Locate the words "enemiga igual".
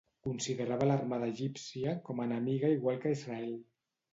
2.25-2.99